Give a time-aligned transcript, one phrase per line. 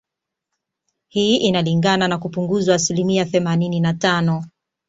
[1.07, 4.43] Hii inalingana na kupunguzwa asilimia themanini na tano